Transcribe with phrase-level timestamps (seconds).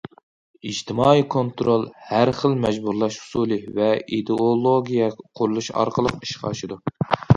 [0.67, 6.81] ئىجتىمائىي كونترول ھەر خىل مەجبۇرلاش ئۇسۇلى ۋە ئىدېئولوگىيە قۇرۇلۇشى ئارقىلىق ئىشقا ئاشىدۇ.